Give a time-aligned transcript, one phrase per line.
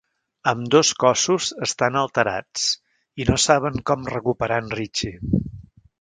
[0.51, 2.65] Ambdós cossos estan alterats,
[3.23, 5.45] i no saben com recuperar en Richie.